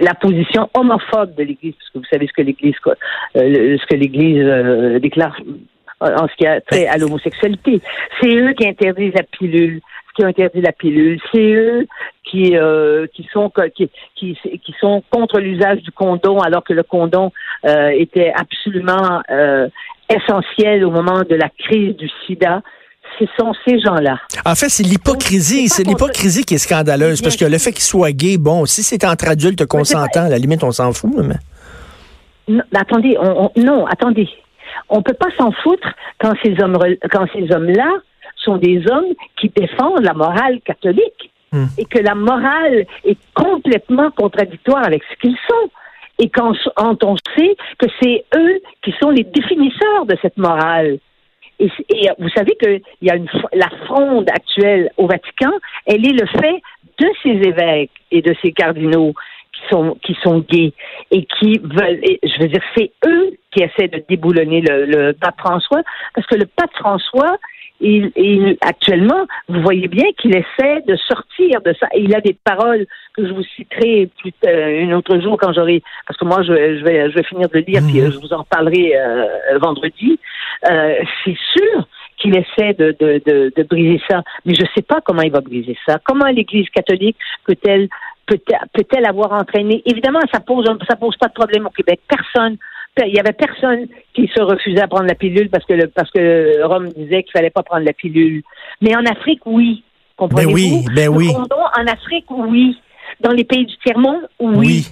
la 0.00 0.14
position 0.14 0.68
homophobe 0.74 1.34
de 1.36 1.44
l'Église, 1.44 1.74
parce 1.78 1.90
que 1.90 1.98
vous 1.98 2.04
savez 2.10 2.26
ce 2.26 2.32
que 2.32 2.42
l'Église, 2.42 2.74
euh, 2.86 3.78
ce 3.78 3.86
que 3.86 3.94
l'Église 3.94 4.44
euh, 4.44 4.98
déclare 4.98 5.36
en 6.00 6.26
ce 6.28 6.34
qui 6.36 6.46
a 6.46 6.60
trait 6.60 6.86
à 6.86 6.96
l'homosexualité. 6.96 7.80
C'est 8.20 8.34
eux 8.34 8.52
qui 8.54 8.66
interdisent 8.66 9.14
la 9.14 9.22
pilule, 9.22 9.80
qui 10.16 10.24
ont 10.24 10.28
interdit 10.28 10.60
la 10.60 10.72
pilule. 10.72 11.20
C'est 11.30 11.52
eux 11.52 11.86
qui 12.24 12.56
euh, 12.56 13.06
qui 13.12 13.28
sont 13.32 13.52
qui, 14.14 14.36
sont 14.80 15.02
contre 15.10 15.40
l'usage 15.40 15.82
du 15.82 15.92
condom, 15.92 16.38
alors 16.40 16.64
que 16.64 16.72
le 16.72 16.82
condom 16.82 17.30
était 17.64 18.32
absolument 18.34 19.20
essentiel 20.08 20.84
au 20.84 20.90
moment 20.90 21.22
de 21.22 21.34
la 21.34 21.48
crise 21.50 21.96
du 21.96 22.08
SIDA. 22.26 22.62
Ce 23.20 23.26
sont 23.38 23.52
ces 23.66 23.78
gens-là. 23.80 24.18
En 24.46 24.54
fait, 24.54 24.70
c'est 24.70 24.82
l'hypocrisie. 24.82 25.68
C'est 25.68 25.84
l'hypocrisie 25.86 26.44
qui 26.44 26.54
est 26.54 26.58
scandaleuse. 26.58 27.20
Parce 27.20 27.36
que 27.36 27.44
le 27.44 27.58
fait 27.58 27.72
qu'il 27.72 27.82
soit 27.84 28.12
gay, 28.12 28.38
bon, 28.38 28.64
si 28.64 28.82
c'est 28.82 29.04
entre 29.04 29.28
adultes 29.28 29.66
consentants, 29.66 30.24
à 30.24 30.28
la 30.30 30.38
limite, 30.38 30.64
on 30.64 30.72
s'en 30.72 30.92
fout, 30.94 31.10
mais. 31.16 31.34
Non, 32.48 32.62
attendez, 32.74 33.16
on, 33.20 33.44
on- 33.54 33.60
non, 33.60 33.86
attendez. 33.86 34.28
On 34.88 35.02
peut 35.02 35.14
pas 35.14 35.28
s'en 35.38 35.52
foutre 35.52 35.88
quand 36.18 36.32
ces 36.42 36.54
hommes, 36.62 36.78
quand 37.12 37.26
ces 37.34 37.52
hommes-là 37.52 37.90
sont 38.36 38.56
des 38.56 38.82
hommes 38.90 39.12
qui 39.38 39.50
défendent 39.54 40.02
la 40.02 40.14
morale 40.14 40.60
catholique 40.64 41.30
Hmm. 41.52 41.64
et 41.78 41.84
que 41.84 41.98
la 41.98 42.14
morale 42.14 42.86
est 43.04 43.18
complètement 43.34 44.12
contradictoire 44.12 44.86
avec 44.86 45.02
ce 45.10 45.16
qu'ils 45.20 45.36
sont. 45.48 45.68
Et 46.20 46.28
quand, 46.28 46.52
quand 46.76 47.02
on 47.02 47.16
sait 47.36 47.56
que 47.76 47.86
c'est 48.00 48.24
eux 48.36 48.60
qui 48.84 48.94
sont 49.02 49.10
les 49.10 49.24
définisseurs 49.24 50.06
de 50.06 50.16
cette 50.22 50.36
morale. 50.38 50.98
Et, 51.60 51.70
et 51.90 52.08
vous 52.18 52.28
savez 52.30 52.56
que 52.60 52.80
y 53.02 53.10
a 53.10 53.16
une, 53.16 53.28
la 53.52 53.68
fronde 53.86 54.28
actuelle 54.30 54.90
au 54.96 55.06
Vatican, 55.06 55.52
elle 55.86 56.06
est 56.06 56.18
le 56.18 56.26
fait 56.26 56.62
de 56.98 57.06
ces 57.22 57.48
évêques 57.48 57.92
et 58.10 58.22
de 58.22 58.34
ces 58.42 58.52
cardinaux 58.52 59.14
qui 59.52 59.62
sont 59.70 59.98
qui 60.02 60.16
sont 60.22 60.40
gays 60.40 60.72
et 61.10 61.24
qui 61.26 61.58
veulent. 61.62 62.00
je 62.22 62.40
veux 62.40 62.48
dire, 62.48 62.62
c'est 62.76 62.90
eux 63.06 63.36
qui 63.52 63.62
essaient 63.62 63.88
de 63.88 64.02
déboulonner 64.08 64.60
le, 64.62 64.86
le 64.86 65.12
pape 65.12 65.38
François, 65.38 65.82
parce 66.14 66.26
que 66.26 66.36
le 66.36 66.46
pape 66.46 66.72
François, 66.78 67.36
il, 67.80 68.10
il- 68.16 68.56
actuellement, 68.60 69.26
vous 69.48 69.60
voyez 69.62 69.88
bien 69.88 70.04
qu'il 70.18 70.34
essaie 70.36 70.82
de 70.86 70.96
sortir 70.96 71.60
de 71.62 71.74
ça. 71.80 71.86
Il 71.96 72.14
a 72.14 72.20
des 72.20 72.36
paroles 72.44 72.86
que 73.14 73.26
je 73.26 73.32
vous 73.32 73.42
citerai 73.56 74.08
plus 74.18 74.32
euh, 74.46 74.84
un 74.86 74.92
autre 74.92 75.18
jour 75.20 75.36
quand 75.40 75.52
j'aurai, 75.52 75.82
parce 76.06 76.18
que 76.18 76.24
moi 76.24 76.42
je, 76.42 76.52
vais- 76.52 76.78
je 76.78 76.84
vais 76.84 77.10
je 77.10 77.14
vais 77.14 77.22
finir 77.24 77.48
de 77.48 77.58
lire 77.58 77.82
puis 77.88 78.00
euh, 78.00 78.10
je 78.10 78.18
vous 78.18 78.32
en 78.32 78.44
parlerai 78.44 78.92
euh, 78.96 79.58
vendredi. 79.60 80.18
Euh, 80.70 80.94
c'est 81.24 81.36
sûr 81.56 81.86
qu'il 82.18 82.36
essaie 82.36 82.74
de, 82.74 82.94
de, 83.00 83.22
de, 83.26 83.52
de 83.56 83.62
briser 83.62 84.00
ça, 84.10 84.22
mais 84.44 84.54
je 84.54 84.60
ne 84.62 84.66
sais 84.74 84.82
pas 84.82 85.00
comment 85.02 85.22
il 85.22 85.32
va 85.32 85.40
briser 85.40 85.76
ça. 85.86 85.98
Comment 86.04 86.26
l'Église 86.26 86.68
catholique 86.68 87.16
peut-elle 87.46 87.88
peut-elle 88.26 88.58
peut-elle 88.74 89.06
avoir 89.06 89.32
entraîné? 89.32 89.82
Évidemment, 89.86 90.20
ça 90.32 90.38
pose 90.40 90.66
ça 90.88 90.96
pose 90.96 91.16
pas 91.16 91.28
de 91.28 91.32
problème 91.32 91.66
au 91.66 91.70
Québec. 91.70 92.00
Personne 92.06 92.58
il 92.98 93.14
y 93.14 93.20
avait 93.20 93.32
personne 93.32 93.86
qui 94.14 94.30
se 94.34 94.40
refusait 94.40 94.80
à 94.80 94.88
prendre 94.88 95.06
la 95.06 95.14
pilule 95.14 95.48
parce 95.48 95.64
que 95.64 95.74
le, 95.74 95.88
parce 95.88 96.10
que 96.10 96.62
Rome 96.64 96.88
disait 96.96 97.22
qu'il 97.22 97.32
fallait 97.32 97.50
pas 97.50 97.62
prendre 97.62 97.84
la 97.84 97.92
pilule. 97.92 98.42
Mais 98.80 98.94
en 98.94 99.04
Afrique, 99.06 99.40
oui. 99.46 99.82
Comprenez-vous? 100.16 100.52
Ben 100.52 100.54
oui, 100.54 100.84
ben 100.94 101.08
oui. 101.08 101.32
condom, 101.32 101.56
en 101.76 101.86
Afrique, 101.86 102.26
oui. 102.30 102.76
Dans 103.20 103.32
les 103.32 103.44
pays 103.44 103.66
du 103.66 103.76
tiers-monde, 103.78 104.28
oui. 104.38 104.56
Oui. 104.58 104.88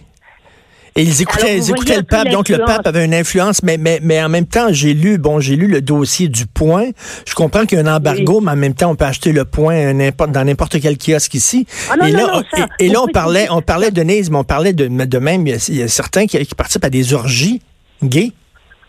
Et 0.97 1.03
ils 1.03 1.23
écoutaient, 1.23 1.51
Alors, 1.51 1.57
ils 1.57 1.71
écoutaient 1.71 1.97
le 1.97 2.03
pape, 2.03 2.29
donc 2.29 2.49
le 2.49 2.59
pape 2.59 2.85
avait 2.85 3.05
une 3.05 3.15
influence, 3.15 3.63
mais, 3.63 3.77
mais, 3.79 4.01
mais 4.03 4.21
en 4.21 4.29
même 4.29 4.47
temps, 4.47 4.67
j'ai 4.73 4.95
lu, 4.95 5.17
bon, 5.19 5.39
j'ai 5.39 5.55
lu 5.55 5.69
le 5.69 5.81
dossier 5.81 6.27
du 6.29 6.47
point. 6.47 6.87
Je 7.25 7.35
comprends 7.35 7.67
qu'il 7.67 7.79
y 7.79 7.81
a 7.81 7.85
un 7.85 7.97
embargo, 7.97 8.41
mais 8.41 8.51
en 8.51 8.57
même 8.57 8.75
temps, 8.75 8.91
on 8.91 8.97
peut 8.97 9.05
acheter 9.05 9.31
le 9.31 9.45
point 9.45 9.95
dans 9.95 10.45
n'importe 10.45 10.81
quel 10.81 10.99
kiosque 10.99 11.35
ici. 11.35 11.67
Ah 11.89 11.97
non, 11.97 12.07
et, 12.07 12.13
non, 12.13 12.19
là, 12.19 12.33
non, 12.33 12.43
ça, 12.53 12.67
et, 12.81 12.87
et 12.87 12.89
là, 12.89 13.03
on 13.03 13.07
parlait, 13.07 13.47
on 13.51 13.63
parlait 13.63 13.93
de 13.93 13.97
Denise, 13.97 14.29
mais 14.29 14.39
on 14.39 14.45
parlait 14.45 14.73
de, 14.73 14.89
de 14.89 15.19
même, 15.19 15.47
il 15.47 15.51
y, 15.51 15.55
a, 15.55 15.69
il 15.69 15.77
y 15.77 15.83
a 15.83 15.89
certains 15.89 16.27
qui, 16.27 16.45
qui 16.45 16.55
participent 16.57 16.85
à 16.85 16.91
des 16.91 17.15
orgies 17.15 17.63
gays. 18.03 18.33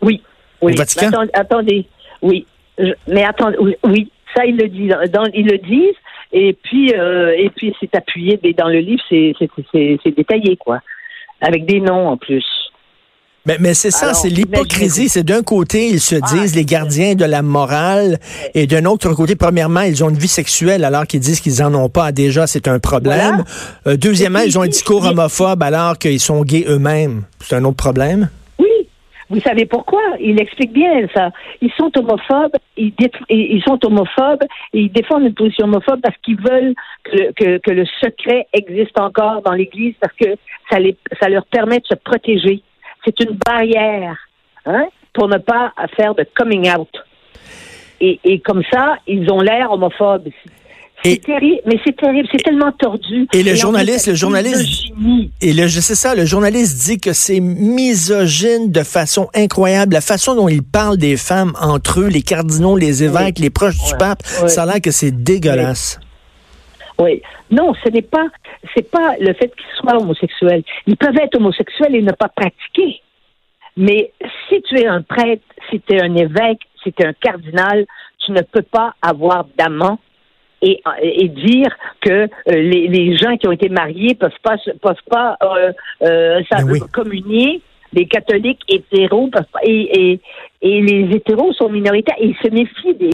Oui. 0.02 0.22
oui. 0.62 0.74
Au 0.74 0.78
Vatican? 0.78 1.10
Mais 1.12 1.30
attendez, 1.34 1.86
oui. 2.22 2.46
Je- 2.78 2.94
mais 3.08 3.24
attendez, 3.24 3.58
oui, 3.60 3.76
oui, 3.84 4.12
ça 4.36 4.46
ils 4.46 4.56
le 4.56 4.68
disent, 4.68 4.96
dans, 5.12 5.26
ils 5.34 5.46
le 5.46 5.58
disent, 5.58 5.96
et 6.32 6.54
puis 6.64 6.94
euh, 6.94 7.34
et 7.38 7.50
puis 7.56 7.76
c'est 7.80 7.94
appuyé, 7.96 8.40
mais 8.44 8.54
dans 8.54 8.68
le 8.70 8.80
livre 8.80 9.02
c'est 9.10 9.34
c'est 9.40 9.50
c'est- 9.72 9.98
c'est 10.04 10.16
détaillé 10.16 10.56
quoi, 10.58 10.80
avec 11.42 11.66
des 11.66 11.80
noms 11.82 12.08
en 12.10 12.18
plus. 12.18 12.46
Mais, 13.46 13.56
mais 13.60 13.74
c'est 13.74 13.90
ça, 13.90 14.08
Alors, 14.08 14.16
c'est 14.18 14.30
l'hypocrisie. 14.30 15.08
C'est 15.08 15.24
d'un 15.24 15.42
côté, 15.44 15.88
ils 15.88 16.02
se 16.02 16.16
disent 16.34 16.56
les 16.56 16.66
gardiens 16.66 17.16
de 17.16 17.24
la 17.26 17.42
morale, 17.42 18.20
et 18.54 18.68
d'un 18.68 18.84
autre 18.86 19.14
côté, 19.14 19.36
premièrement, 19.38 19.82
ils 19.82 20.04
ont 20.04 20.10
une 20.10 20.18
vie 20.18 20.28
sexuelle 20.28 20.84
alors 20.84 21.08
qu'ils 21.08 21.22
disent 21.22 21.40
qu'ils 21.40 21.64
en 21.64 21.74
ont 21.74 21.90
pas. 21.90 22.12
Déjà, 22.12 22.48
c'est 22.48 22.68
un 22.68 22.80
problème. 22.80 23.44
Euh, 23.88 23.96
deuxièmement, 23.96 24.40
puis, 24.40 24.50
ils 24.50 24.60
ont 24.60 24.62
un 24.64 24.68
discours 24.68 25.06
homophobe 25.06 25.64
alors 25.64 25.98
qu'ils 25.98 26.20
sont 26.20 26.44
gays 26.44 26.66
eux-mêmes. 26.68 27.24
C'est 27.40 27.56
un 27.56 27.64
autre 27.64 27.78
problème? 27.78 28.30
Vous 29.30 29.40
savez 29.42 29.66
pourquoi? 29.66 30.02
Il 30.20 30.42
explique 30.42 30.74
bien 30.74 31.08
ça. 31.14 31.30
Ils 31.62 31.72
sont 31.74 31.92
homophobes, 31.96 32.56
ils, 32.78 32.94
ils 33.30 33.64
sont 33.64 33.80
homophobes 33.86 34.44
et 34.74 34.82
ils 34.82 34.92
défendent 34.92 35.24
une 35.24 35.36
position 35.36 35.66
homophobe 35.66 36.02
parce 36.02 36.18
qu'ils 36.24 36.42
veulent 36.42 36.74
que, 37.04 37.32
que, 37.34 37.58
que 37.60 37.72
le 37.72 37.86
secret 38.02 38.48
existe 38.54 39.00
encore 39.00 39.42
dans 39.44 39.54
l'Église 39.54 39.94
parce 40.02 40.14
que 40.14 40.36
ça, 40.70 40.80
les, 40.80 40.98
ça 41.22 41.30
leur 41.30 41.46
permet 41.46 41.78
de 41.78 41.86
se 41.86 41.96
protéger. 41.96 42.64
C'est 43.06 43.20
une 43.20 43.38
barrière 43.48 44.18
hein, 44.66 44.88
pour 45.14 45.28
ne 45.28 45.38
pas 45.38 45.74
faire 45.96 46.16
de 46.16 46.26
coming 46.36 46.70
out. 46.76 46.90
et, 48.02 48.20
et 48.24 48.40
comme 48.40 48.64
ça, 48.72 48.98
ils 49.08 49.32
ont 49.32 49.42
l'air 49.42 49.72
homophobes. 49.72 50.30
C'est 51.04 51.14
Et- 51.14 51.20
terrible, 51.20 51.62
mais 51.66 51.80
c'est 51.86 51.96
terrible, 51.96 52.28
c'est 52.32 52.44
tellement 52.44 52.72
tordu. 52.74 53.26
Et 53.34 53.42
le 53.44 53.56
journaliste, 53.56 54.08
le 54.08 54.16
journaliste-. 54.16 54.92
Et 55.42 55.54
le, 55.54 55.68
je 55.68 55.80
sais 55.80 55.96
ça, 55.96 56.14
le 56.14 56.26
journaliste 56.26 56.86
dit 56.90 57.00
que 57.00 57.14
c'est 57.14 57.40
misogyne 57.40 58.72
de 58.72 58.84
façon 58.84 59.30
incroyable. 59.34 59.94
La 59.94 60.02
façon 60.02 60.36
dont 60.36 60.50
il 60.50 60.62
parle 60.64 60.98
des 60.98 61.16
femmes 61.16 61.54
entre 61.62 62.02
eux, 62.02 62.08
les 62.08 62.22
cardinaux, 62.22 62.76
les 62.78 63.04
évêques, 63.04 63.40
les 63.40 63.50
proches 63.50 63.78
du 63.78 63.96
pape, 63.98 64.20
Ouais. 64.42 64.50
ça 64.50 64.64
a 64.64 64.66
l'air 64.66 64.82
que 64.82 64.92
c'est 64.92 65.12
dégueulasse. 65.12 66.00
Oui. 67.00 67.22
Non, 67.50 67.74
ce 67.84 67.90
n'est 67.90 68.02
pas, 68.02 68.26
c'est 68.76 68.92
pas 68.92 69.16
le 69.22 69.34
fait 69.34 69.48
qu'ils 69.56 69.80
soient 69.82 70.02
homosexuels. 70.02 70.64
Ils 70.86 70.98
peuvent 70.98 71.16
être 71.24 71.36
homosexuels 71.38 71.96
et 71.96 72.02
ne 72.02 72.12
pas 72.12 72.28
pratiquer. 72.28 73.02
Mais 73.78 74.12
si 74.50 74.62
tu 74.64 74.78
es 74.78 74.86
un 74.86 75.02
prêtre, 75.02 75.44
si 75.70 75.80
tu 75.80 75.96
es 75.96 76.02
un 76.02 76.14
évêque, 76.16 76.60
si 76.84 76.92
tu 76.92 77.04
es 77.04 77.06
un 77.08 77.14
cardinal, 77.14 77.86
tu 78.26 78.34
ne 78.34 78.42
peux 78.42 78.62
pas 78.64 78.94
avoir 79.02 79.46
d'amant 79.58 79.98
et, 80.62 80.82
et 81.02 81.28
dire 81.30 81.70
que 82.02 82.10
euh, 82.12 82.28
les, 82.48 82.88
les 82.88 83.18
gens 83.18 83.36
qui 83.38 83.48
ont 83.48 83.52
été 83.52 83.70
mariés 83.70 84.16
peuvent 84.16 84.32
pas 84.44 84.56
peuvent 84.82 84.96
pas 85.10 85.38
euh, 85.44 85.72
euh, 86.04 86.42
ça- 86.52 86.64
Ben 86.64 86.72
oui. 86.72 86.80
communier. 86.92 87.62
Les 87.92 88.06
catholiques 88.06 88.62
hétéros 88.70 89.30
peuvent 89.32 89.50
pas, 89.52 89.62
et, 89.64 90.12
et, 90.12 90.20
et 90.62 90.82
les 90.82 91.16
hétéros 91.16 91.54
sont 91.54 91.70
minoritaires 91.70 92.16
et 92.20 92.28
ils 92.28 92.36
se 92.36 92.50
méfient 92.54 92.94
des 92.94 93.10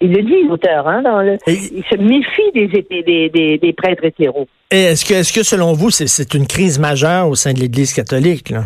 il 0.00 0.10
le 0.12 0.22
dit 0.22 0.42
l'auteur 0.48 0.88
hein, 0.88 1.02
dans 1.02 1.20
le 1.20 1.34
Et- 1.46 1.58
il 1.76 1.84
se 1.84 1.96
méfie 1.96 2.50
des, 2.54 2.66
des, 2.68 3.28
des, 3.28 3.58
des 3.58 3.72
prêtres 3.74 4.04
hétéros. 4.04 4.48
Et 4.72 4.84
Est-ce 4.84 5.04
que, 5.04 5.14
est-ce 5.14 5.32
que 5.32 5.44
selon 5.44 5.72
vous, 5.72 5.90
c'est, 5.90 6.34
une 6.34 6.46
crise 6.46 6.78
majeure 6.80 7.28
au 7.28 7.34
sein 7.36 7.52
de 7.52 7.60
l'Église 7.60 7.92
catholique? 7.94 8.50
Là? 8.50 8.64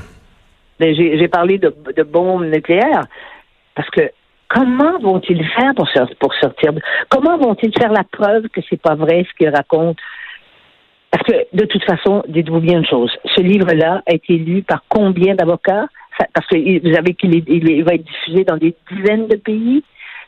J'ai 0.80 1.18
j'ai 1.18 1.28
parlé 1.28 1.58
de, 1.58 1.74
de 1.96 2.02
bombes 2.02 2.44
nucléaires 2.46 3.04
parce 3.74 3.90
que 3.90 4.00
comment 4.52 4.98
vont-ils 4.98 5.44
faire 5.48 5.74
pour, 5.74 5.88
pour 6.20 6.34
sortir 6.34 6.72
Comment 7.08 7.38
vont-ils 7.38 7.72
faire 7.76 7.92
la 7.92 8.04
preuve 8.04 8.48
que 8.48 8.60
c'est 8.68 8.80
pas 8.80 8.94
vrai 8.94 9.26
ce 9.28 9.36
qu'ils 9.36 9.54
racontent? 9.54 10.00
Parce 11.10 11.24
que 11.24 11.32
de 11.52 11.64
toute 11.66 11.84
façon, 11.84 12.22
dites-vous 12.28 12.60
bien 12.60 12.78
une 12.78 12.86
chose. 12.86 13.12
Ce 13.36 13.40
livre-là 13.40 14.02
a 14.06 14.14
été 14.14 14.36
lu 14.36 14.62
par 14.62 14.82
combien 14.88 15.34
d'avocats? 15.34 15.86
Parce 16.34 16.46
que 16.46 16.56
vous 16.56 16.94
savez 16.94 17.14
qu'il 17.14 17.84
va 17.84 17.94
être 17.94 18.04
diffusé 18.04 18.44
dans 18.44 18.56
des 18.56 18.74
dizaines 18.90 19.28
de 19.28 19.36
pays. 19.36 19.82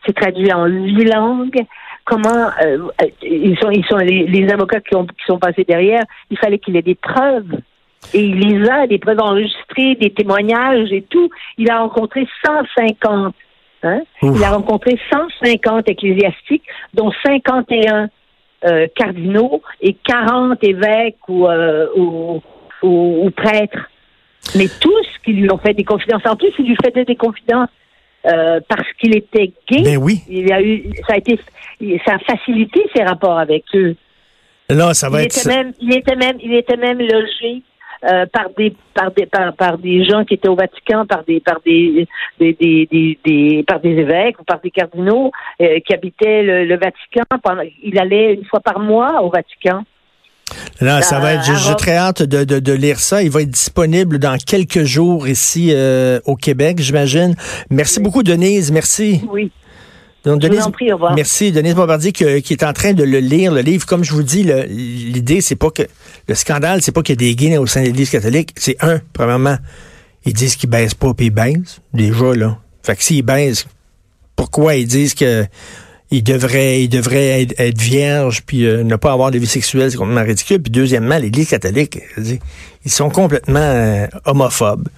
C'est 0.07 0.15
traduit 0.15 0.53
en 0.53 0.67
huit 0.67 1.05
langues. 1.05 1.65
Comment 2.05 2.51
euh, 2.63 2.89
ils 3.23 3.59
sont, 3.59 3.71
ils 3.71 3.85
sont 3.87 3.97
les, 3.97 4.53
avocats 4.53 4.81
qui, 4.81 4.95
qui 4.95 5.25
sont 5.27 5.39
passés 5.39 5.65
derrière. 5.65 6.05
Il 6.31 6.37
fallait 6.37 6.59
qu'il 6.59 6.77
ait 6.77 6.83
des 6.83 6.95
preuves. 6.95 7.61
Et 8.13 8.21
il 8.21 8.39
les 8.41 8.69
a, 8.69 8.87
des 8.87 8.99
preuves 8.99 9.21
enregistrées, 9.21 9.95
des 9.95 10.11
témoignages 10.11 10.93
et 10.93 11.03
tout. 11.03 11.31
Il 11.57 11.71
a 11.71 11.81
rencontré 11.81 12.27
150. 12.45 13.35
Hein? 13.85 14.01
Il 14.23 14.43
a 14.43 14.51
rencontré 14.51 14.99
150 15.13 15.89
ecclésiastiques, 15.89 16.65
dont 16.95 17.13
51 17.25 18.09
euh, 18.65 18.87
cardinaux 18.97 19.61
et 19.83 19.95
40 20.07 20.59
évêques 20.65 21.19
ou, 21.29 21.47
euh, 21.47 21.87
ou, 21.97 22.43
ou- 22.83 23.27
ou 23.27 23.31
prêtres. 23.31 23.89
Mais 24.57 24.67
tous 24.81 25.07
qui 25.25 25.33
lui 25.35 25.51
ont 25.53 25.59
fait 25.59 25.75
des 25.75 25.85
confidences. 25.85 26.23
En 26.27 26.35
plus, 26.37 26.51
il 26.59 26.67
lui 26.67 26.77
faisait 26.83 27.05
des 27.05 27.17
confidences 27.17 27.69
euh, 28.27 28.61
parce 28.69 28.91
qu'il 28.99 29.15
était 29.17 29.53
gay. 29.71 29.83
Ben 29.83 29.97
oui. 29.99 30.21
Il 30.29 30.51
a 30.53 30.63
eu, 30.63 30.91
ça 31.07 31.15
a 31.15 31.17
été, 31.19 31.39
ça 32.07 32.15
a 32.15 32.19
facilité 32.21 32.81
ses 32.95 33.03
rapports 33.03 33.39
avec 33.39 33.65
eux. 33.75 33.97
Là, 34.71 34.95
ça 34.95 35.11
va 35.11 35.21
Il 35.21 35.27
être. 35.27 35.39
était 35.39 35.49
même, 35.55 35.73
il 35.81 35.95
était 35.95 36.17
même, 36.17 36.37
il 36.43 36.55
était 36.55 36.77
même 36.79 36.99
logé 36.99 37.63
euh, 38.11 38.27
par 38.33 38.47
des, 38.57 38.75
par 38.95 39.11
des, 39.13 39.27
par, 39.27 39.55
par 39.55 39.79
des 39.79 40.05
gens 40.05 40.25
qui 40.25 40.35
étaient 40.35 40.49
au 40.49 40.57
Vatican, 40.57 41.07
par 41.07 41.25
des, 41.25 41.41
par 41.41 41.61
des, 41.65 42.07
des, 42.39 42.53
des, 42.61 42.89
des- 42.91 43.19
des- 43.25 43.65
par 43.67 43.81
des 43.81 43.91
évêques 43.91 44.39
ou 44.41 44.45
par 44.45 44.61
des 44.61 44.71
cardinaux 44.71 45.31
euh, 45.61 45.79
qui 45.87 45.93
habitaient 45.95 46.43
le, 46.43 46.65
le 46.65 46.75
Vatican. 46.77 47.23
Pendant, 47.43 47.63
il 47.83 47.99
allait 47.99 48.35
une 48.35 48.45
fois 48.45 48.61
par 48.61 48.79
mois 48.79 49.23
au 49.23 49.31
Vatican. 49.31 49.85
Là, 50.81 51.01
ça 51.03 51.21
va 51.21 51.35
être. 51.35 51.45
J'ai, 51.45 51.75
très 51.77 51.97
hâte 51.97 52.23
de, 52.23 52.45
de, 52.45 52.59
de 52.59 52.73
lire 52.73 52.99
ça. 53.01 53.23
Il 53.23 53.31
va 53.31 53.41
être 53.43 53.51
disponible 53.51 54.19
dans 54.19 54.37
quelques 54.37 54.83
jours 54.85 55.27
ici 55.27 55.71
euh, 55.73 56.21
au 56.27 56.37
Québec, 56.37 56.81
j'imagine. 56.81 57.35
Merci 57.71 58.01
beaucoup, 58.01 58.23
Denise. 58.23 58.71
Merci. 58.71 59.23
Oui. 59.31 59.51
Donc, 60.25 60.41
Je 60.43 60.49
vous 60.49 60.59
en 60.61 60.71
prie. 60.71 60.89
Merci, 61.17 61.53
Denise 61.53 61.75
Bombardier, 61.75 62.13
que- 62.13 62.39
qui 62.41 62.55
est 62.55 62.65
en 62.65 62.73
train 62.73 62.95
de 62.95 63.05
le 63.05 63.19
lire, 63.19 63.53
le 63.53 63.61
livre. 63.61 63.85
Comme 63.87 64.05
je 64.05 64.13
vous 64.13 64.23
dis, 64.23 64.43
l'idée, 64.69 65.41
c'est 65.43 65.57
pas 65.57 65.71
que 65.71 65.83
le 66.29 66.35
scandale, 66.35 66.83
c'est 66.83 66.93
pas 66.93 67.03
qu'il 67.03 67.15
y 67.15 67.19
a 67.19 67.29
des 67.29 67.35
gays 67.35 67.59
au 67.59 67.67
sein 67.67 67.83
de 67.83 67.87
l'Église 67.87 68.11
catholique. 68.11 68.55
C'est 68.57 68.77
un, 68.81 69.01
premièrement, 69.13 69.57
ils 70.25 70.33
disent 70.33 70.57
qu'ils 70.57 70.71
baissent 70.71 70.95
pas, 70.95 71.13
puis 71.15 71.27
ils 71.27 71.31
baissent. 71.31 71.81
Déjà, 71.93 72.35
là. 72.35 72.59
Fait 72.83 72.97
que 72.97 73.03
s'ils 73.03 73.23
baissent, 73.23 73.67
pourquoi 74.37 74.77
ils 74.77 74.87
disent 74.87 75.15
que 75.15 75.47
ils 76.11 76.23
devraient, 76.23 76.85
être, 77.59 77.79
vierges 77.79 78.43
puis 78.47 78.67
euh, 78.67 78.85
ne 78.85 78.95
pas 78.97 79.13
avoir 79.13 79.31
de 79.31 79.39
vie 79.39 79.47
sexuelle, 79.47 79.91
c'est 79.91 79.97
complètement 79.97 80.23
ridicule. 80.23 80.63
Puis 80.63 80.71
deuxièmement, 80.71 81.19
l'Église 81.19 81.49
catholique, 81.49 81.99
ils 82.85 82.91
sont 82.91 83.11
complètement 83.11 83.59
euh, 83.59 84.07
homophobes. 84.25 84.89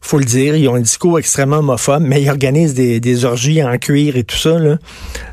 Faut 0.00 0.18
le 0.18 0.24
dire, 0.24 0.56
ils 0.56 0.68
ont 0.68 0.74
un 0.74 0.80
discours 0.80 1.18
extrêmement 1.18 1.58
homophobe, 1.58 2.02
mais 2.02 2.22
ils 2.22 2.30
organisent 2.30 2.74
des, 2.74 3.00
des 3.00 3.24
orgies 3.24 3.62
en 3.62 3.76
cuir 3.78 4.16
et 4.16 4.24
tout 4.24 4.36
ça. 4.36 4.58
Là. 4.58 4.78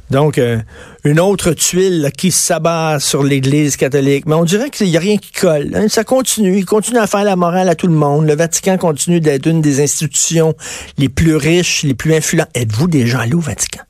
Donc, 0.09 0.37
euh, 0.37 0.59
une 1.05 1.19
autre 1.19 1.51
tuile 1.51 2.11
qui 2.17 2.31
s'abat 2.31 2.99
sur 2.99 3.23
l'Église 3.23 3.75
catholique. 3.75 4.25
Mais 4.25 4.35
on 4.35 4.45
dirait 4.45 4.69
qu'il 4.69 4.89
n'y 4.89 4.97
a 4.97 5.01
rien 5.01 5.17
qui 5.17 5.31
colle. 5.31 5.71
hein. 5.75 5.87
Ça 5.89 6.03
continue. 6.03 6.57
Ils 6.57 6.65
continuent 6.65 6.99
à 6.99 7.07
faire 7.07 7.23
la 7.23 7.35
morale 7.35 7.67
à 7.69 7.75
tout 7.75 7.87
le 7.87 7.93
monde. 7.93 8.25
Le 8.25 8.35
Vatican 8.35 8.77
continue 8.77 9.19
d'être 9.19 9.45
une 9.47 9.61
des 9.61 9.81
institutions 9.81 10.55
les 10.97 11.09
plus 11.09 11.35
riches, 11.35 11.83
les 11.83 11.93
plus 11.93 12.13
influentes. 12.13 12.49
Êtes-vous 12.53 12.87
déjà 12.87 13.19
allé 13.19 13.33
au 13.33 13.39
Vatican? 13.39 13.81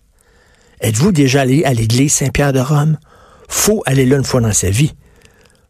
Êtes-vous 0.82 1.12
déjà 1.12 1.42
allé 1.42 1.64
à 1.64 1.74
l'église 1.74 2.14
Saint-Pierre 2.14 2.52
de 2.54 2.60
Rome? 2.60 2.98
Faut 3.48 3.84
aller 3.86 4.06
là 4.06 4.18
une 4.18 4.24
fois 4.24 4.42
dans 4.42 4.52
sa 4.54 4.70
vie. 4.70 4.94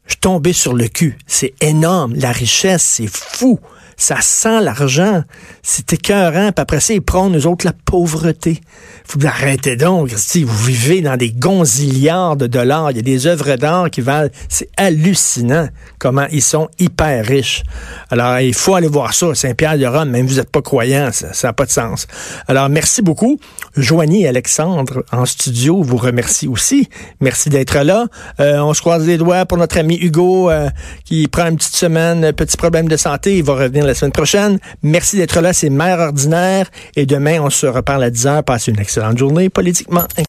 Je 0.06 0.14
suis 0.14 0.20
tombé 0.20 0.54
sur 0.54 0.74
le 0.74 0.88
cul. 0.88 1.18
C'est 1.28 1.54
énorme. 1.62 2.14
La 2.16 2.32
richesse, 2.32 2.84
c'est 2.84 3.10
fou. 3.10 3.60
Ça 3.98 4.18
sent 4.22 4.62
l'argent. 4.62 5.24
C'est 5.62 5.94
écœurant. 5.94 6.52
Puis 6.52 6.62
après 6.62 6.80
ça, 6.80 6.94
ils 6.94 7.02
prennent, 7.02 7.32
nous 7.32 7.48
autres, 7.48 7.66
la 7.66 7.74
pauvreté. 7.74 8.62
Vous 9.10 9.26
arrêtez 9.26 9.76
donc, 9.76 10.10
Christy. 10.10 10.44
Vous 10.44 10.66
vivez 10.66 11.02
dans 11.02 11.18
des 11.18 11.32
gonzillards 11.32 12.38
de 12.38 12.48
dollars. 12.48 12.92
Il 12.92 12.98
y 12.98 13.00
a 13.00 13.04
des 13.04 13.28
œuvres 13.28 13.56
d'art 13.56 13.90
qui 13.90 14.02
valent. 14.02 14.30
C'est 14.50 14.70
hallucinant 14.78 15.68
comment 16.00 16.26
ils 16.32 16.42
sont 16.42 16.70
hyper 16.80 17.26
riches. 17.26 17.64
Alors, 18.10 18.40
il 18.40 18.54
faut 18.54 18.76
aller 18.76 18.88
voir 18.88 19.14
ça, 19.14 19.36
Saint-Pierre 19.36 19.78
de 19.78 19.86
Rome. 19.86 20.10
Même 20.10 20.28
si 20.28 20.34
vous 20.34 20.40
n'êtes 20.40 20.52
pas 20.52 20.62
croyant, 20.62 21.10
ça 21.12 21.48
n'a 21.48 21.54
pas 21.54 21.66
de 21.66 21.72
sens. 21.72 22.08
Alors, 22.48 22.70
merci 22.70 23.02
beaucoup. 23.02 23.40
Joignez 23.76 24.28
Alexandre 24.28 25.04
en 25.12 25.26
studio. 25.26 25.82
Vous 25.84 25.98
remercie 25.98 26.48
aussi. 26.48 26.90
Merci 27.20 27.50
d'être 27.50 27.78
là. 27.80 28.08
Euh, 28.40 28.60
on 28.60 28.74
se 28.74 28.82
croise 28.82 29.06
les 29.06 29.18
doigts 29.18 29.46
pour 29.46 29.58
notre 29.58 29.78
ami 29.78 29.98
Hugo 30.00 30.50
euh, 30.50 30.70
qui 31.06 31.28
prend 31.28 31.48
une 31.48 31.58
petite 31.58 31.76
semaine, 31.76 32.34
petit 32.34 32.58
problème 32.58 32.88
de 32.88 32.98
santé. 32.98 33.38
Il 33.38 33.44
va 33.44 33.54
revenir 33.54 33.83
la 33.86 33.94
semaine 33.94 34.12
prochaine. 34.12 34.60
Merci 34.82 35.18
d'être 35.18 35.40
là. 35.42 35.54
C'est 35.54 35.70
Mère 35.70 36.00
Ordinaire. 36.00 36.70
Et 36.96 37.06
demain, 37.06 37.40
on 37.42 37.50
se 37.50 37.66
reparle 37.66 38.04
à 38.04 38.10
10 38.10 38.28
heures. 38.28 38.44
Passez 38.44 38.72
une 38.72 38.80
excellente 38.80 39.18
journée 39.18 39.50
politiquement. 39.50 40.04